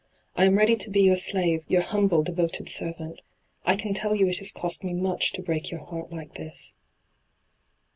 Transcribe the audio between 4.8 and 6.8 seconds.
me much to break your heart like this.'